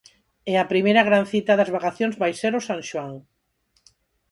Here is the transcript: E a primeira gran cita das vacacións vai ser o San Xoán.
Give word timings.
E 0.51 0.53
a 0.63 0.69
primeira 0.71 1.07
gran 1.09 1.23
cita 1.31 1.53
das 1.59 1.73
vacacións 1.77 2.15
vai 2.21 2.33
ser 2.41 2.53
o 2.59 2.65
San 2.67 2.79
Xoán. 2.89 3.13